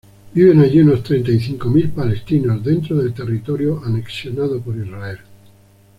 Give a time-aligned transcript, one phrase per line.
[0.33, 5.19] Viven allí unos treinta y cinco mil palestinos, dentro del territorio anexionado por Israel.